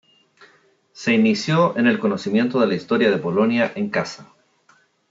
Se 0.93 1.13
inició 1.13 1.77
en 1.77 1.85
el 1.85 1.99
conocimiento 1.99 2.59
de 2.59 2.65
la 2.65 2.73
historia 2.73 3.11
de 3.11 3.19
Polonia 3.19 3.71
en 3.75 3.91
casa. 3.91 4.33